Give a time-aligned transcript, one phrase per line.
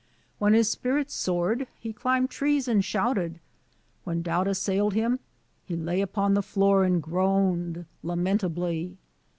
[0.39, 3.39] When his spirit soared, he climbed trees and shouted;
[4.03, 5.19] when doubt as sailed him,
[5.63, 8.97] he lay upon the floor and groaned lamentably.